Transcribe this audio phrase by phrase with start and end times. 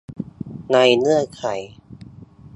[0.71, 1.43] ในเงื่อนไข